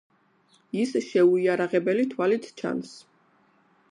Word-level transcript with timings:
ის 0.83 0.93
შეუიარაღებელი 1.09 2.07
თვალით 2.13 2.49
ჩანს. 2.63 2.97